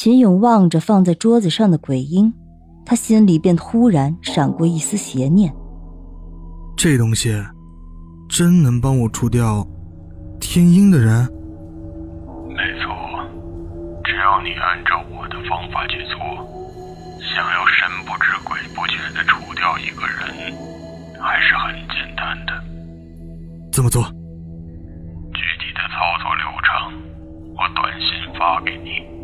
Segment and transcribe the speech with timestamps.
[0.00, 2.32] 秦勇望着放在桌子上的鬼婴，
[2.86, 5.52] 他心里便忽然闪过一丝邪念：
[6.76, 7.34] 这东西
[8.28, 9.66] 真能帮我除掉
[10.38, 11.26] 天鹰的人？
[12.46, 12.94] 没错，
[14.04, 16.16] 只要你按照我的方法去做，
[17.18, 20.54] 想要神不知鬼不觉的除掉一个人，
[21.20, 22.52] 还是很简单的。
[23.72, 24.04] 怎么做？
[24.04, 26.94] 具体的操作流程，
[27.56, 29.17] 我短信发给你。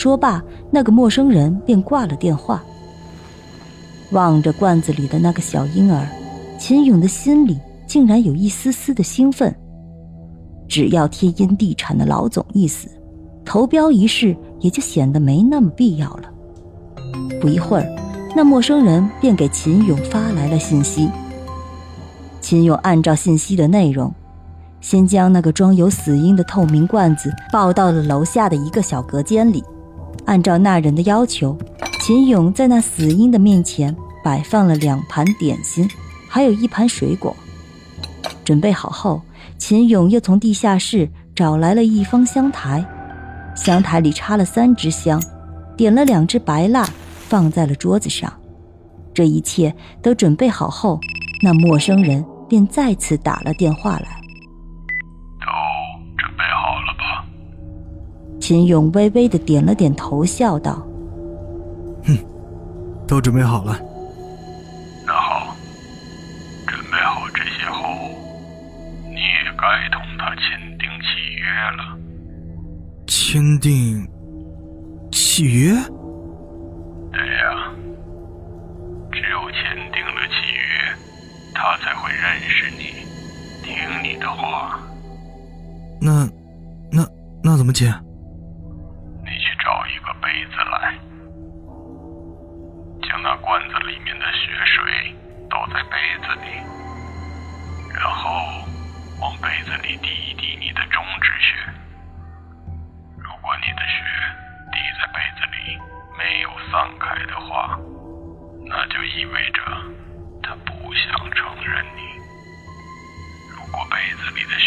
[0.00, 2.64] 说罢，那个陌生人便挂了电话。
[4.12, 6.08] 望着罐子里的那个小婴儿，
[6.58, 9.54] 秦勇的心里竟然有一丝丝的兴奋。
[10.66, 12.88] 只要天音地产的老总一死，
[13.44, 16.30] 投标一事也就显得没那么必要了。
[17.38, 17.86] 不一会儿，
[18.34, 21.10] 那陌生人便给秦勇发来了信息。
[22.40, 24.10] 秦勇按照信息的内容，
[24.80, 29.62] 先将那个装有死婴的透明罐子抱到了楼下的一个小隔间里。
[30.26, 31.56] 按照那人的要求，
[32.00, 35.88] 秦勇在那死婴的面前摆放了两盘点心，
[36.28, 37.34] 还有一盘水果。
[38.44, 39.20] 准备好后，
[39.58, 42.84] 秦勇又从地下室找来了一方香台，
[43.56, 45.22] 香台里插了三支香，
[45.76, 46.88] 点了两支白蜡，
[47.28, 48.32] 放在了桌子上。
[49.12, 51.00] 这一切都准备好后，
[51.42, 54.19] 那陌生人便再次打了电话来。
[58.50, 60.84] 秦勇微微的点了点头，笑道
[62.02, 62.18] ：“哼，
[63.06, 63.78] 都准备好了。
[65.06, 65.54] 那好，
[66.66, 67.94] 准备好这些后，
[69.04, 71.96] 你也该同他签订契约了。
[73.06, 74.04] 签订
[75.12, 75.70] 契约？
[77.12, 77.70] 对呀，
[79.12, 80.92] 只有签订了契约，
[81.54, 83.06] 他才会认识你，
[83.62, 84.80] 听你的话。
[86.00, 86.28] 那，
[86.90, 87.06] 那，
[87.44, 87.94] 那怎么签？”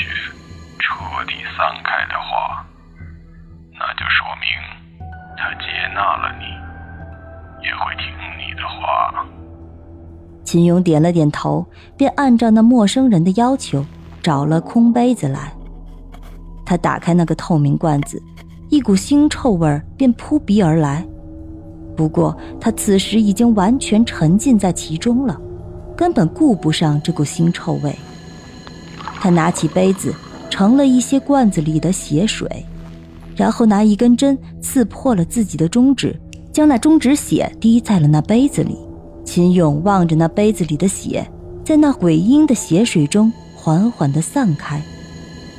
[0.03, 0.31] 血
[0.79, 0.95] 彻
[1.27, 2.65] 底散开的话，
[3.73, 4.47] 那就说明
[5.37, 6.45] 他接纳了你。
[7.65, 9.25] 也会听你的话。
[10.43, 11.65] 秦勇点了点头，
[11.95, 13.85] 便按照那陌生人的要求
[14.21, 15.53] 找了空杯子来。
[16.65, 18.21] 他打开那个透明罐子，
[18.69, 21.05] 一股腥臭味便扑鼻而来。
[21.95, 25.39] 不过他此时已经完全沉浸在其中了，
[25.95, 27.95] 根本顾不上这股腥臭味。
[29.23, 30.13] 他拿起杯子，
[30.49, 32.45] 盛了一些罐子里的血水，
[33.37, 36.13] 然后拿一根针刺破了自己的中指。
[36.51, 38.77] 将那中指血滴在了那杯子里，
[39.23, 41.25] 秦勇望着那杯子里的血，
[41.63, 44.81] 在那鬼婴的血水中缓缓地散开，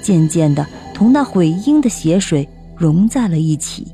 [0.02, 2.46] 渐渐地同那鬼婴的血水
[2.76, 3.88] 融在了一起。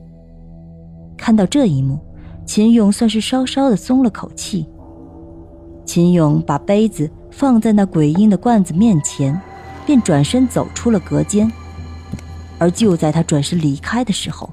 [1.16, 1.96] 看到这一幕，
[2.44, 4.66] 秦勇算是稍稍的松了口气。
[5.86, 9.40] 秦勇把杯子放在那鬼婴的罐子面前，
[9.86, 11.50] 便转身走出了隔间。
[12.58, 14.50] 而就在他转身离开的时候，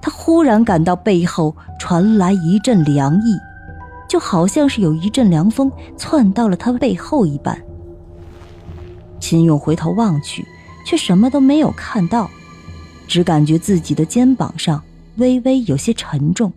[0.00, 3.36] 他忽然感到背后传来一阵凉意，
[4.08, 7.60] 就好像是有一阵凉风窜到了他背后一般。
[9.18, 10.46] 秦勇回头望去，
[10.86, 12.30] 却什么都没有看到，
[13.06, 14.82] 只感觉自己的肩膀上
[15.16, 16.52] 微微有些沉重，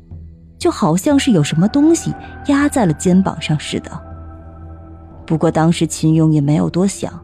[0.57, 2.13] 就好像是有什么东西
[2.47, 3.91] 压在了肩膀上似的。
[5.25, 7.22] 不过当时秦勇也没有多想，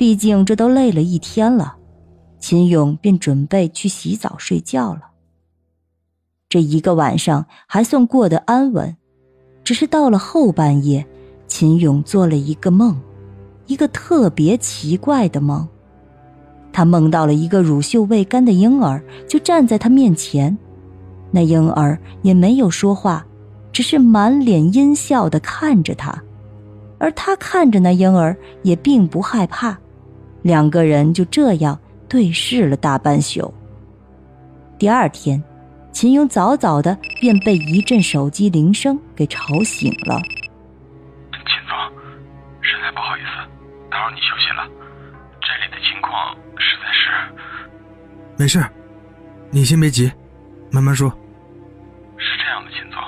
[0.00, 1.76] 毕竟这都累了一天了，
[2.38, 5.02] 秦勇便准备去洗澡睡觉了。
[6.48, 8.96] 这一个晚上还算过得安稳，
[9.62, 11.04] 只是到了后半夜，
[11.46, 12.98] 秦勇做了一个梦，
[13.66, 15.68] 一个特别奇怪的梦。
[16.72, 20.56] 他梦到了一个乳臭未干的婴儿，就站在他面前，
[21.30, 23.26] 那婴儿也没有说话，
[23.70, 26.22] 只是满脸阴笑的看着他，
[26.96, 29.78] 而他看着那婴儿也并不害怕，
[30.42, 31.78] 两个人就这样
[32.08, 33.52] 对视了大半宿。
[34.78, 35.42] 第二天。
[35.92, 40.22] 秦勇早早的便被一阵手机铃声给吵醒了。
[41.32, 41.76] 秦总，
[42.62, 43.50] 实在不好意思，
[43.90, 44.62] 打扰你休息了。
[45.42, 47.10] 这里的情况实在是……
[48.38, 48.64] 没事，
[49.50, 50.10] 你先别急，
[50.70, 51.10] 慢慢说。
[52.16, 53.02] 是这样的，秦总，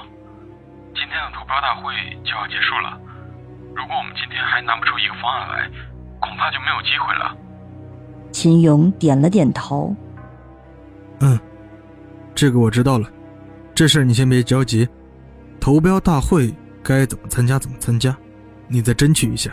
[0.93, 1.95] 今天的投标大会
[2.25, 2.99] 就要结束了。
[3.77, 5.71] 如果我们今天还拿不出一个方案来，
[6.23, 7.37] 恐怕就没有机会了。
[8.33, 9.95] 秦勇点了点头。
[11.21, 11.39] 嗯。
[12.35, 13.07] 这个我知道了，
[13.75, 14.89] 这事你先别着急，
[15.61, 16.53] 投标大会
[16.83, 18.17] 该怎么参加怎么参加，
[18.69, 19.51] 你再争取一下。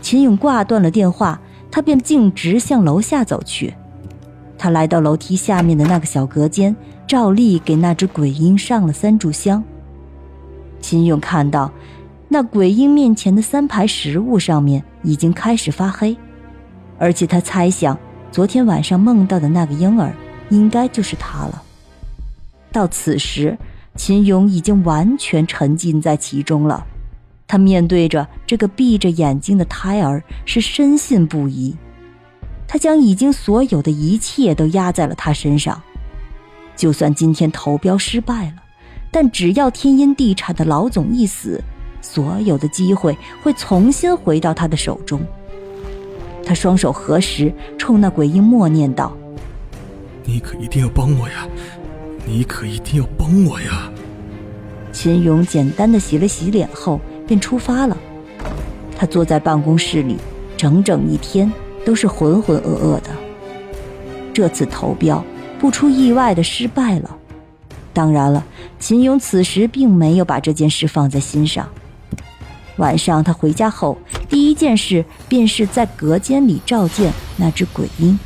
[0.00, 3.74] 秦勇挂断了电话，他便径直向楼下走去。
[4.56, 6.74] 他来到楼梯下面的那个小隔间，
[7.08, 9.62] 照例给那只鬼婴上了三炷香。
[10.80, 11.70] 秦勇看到，
[12.28, 16.16] 那鬼婴面前的三排食物上面已经开始发黑，
[16.98, 17.98] 而且他猜想，
[18.30, 20.14] 昨天晚上梦到的那个婴儿。
[20.50, 21.62] 应该就是他了。
[22.72, 23.58] 到此时，
[23.96, 26.86] 秦勇已经完全沉浸在其中了。
[27.46, 31.76] 他面对着这个闭着眼睛的胎儿，是深信不疑。
[32.66, 35.78] 他将已经所有的一切都压在了他身上。
[36.74, 38.62] 就算今天投标失败了，
[39.10, 41.62] 但只要天音地产的老总一死，
[42.00, 45.20] 所有的机会会重新回到他的手中。
[46.44, 49.14] 他双手合十，冲那鬼婴默念道。
[50.24, 51.46] 你可一定要帮我呀！
[52.26, 53.90] 你可一定要帮我呀！
[54.92, 57.96] 秦勇简单的洗了洗脸后，便出发了。
[58.96, 60.16] 他坐在办公室里，
[60.56, 61.50] 整整一天
[61.84, 63.10] 都是浑浑噩噩的。
[64.32, 65.24] 这次投标
[65.58, 67.16] 不出意外的失败了。
[67.92, 68.44] 当然了，
[68.78, 71.68] 秦勇此时并没有把这件事放在心上。
[72.78, 73.98] 晚上他回家后，
[74.28, 78.18] 第一件事便是在隔间里召见那只鬼婴。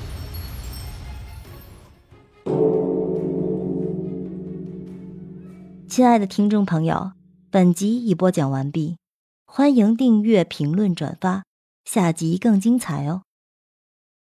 [5.89, 7.13] 亲爱的听众朋友，
[7.51, 8.97] 本集已播讲完毕，
[9.45, 11.43] 欢迎订阅、评论、转发，
[11.85, 13.23] 下集更精彩哦。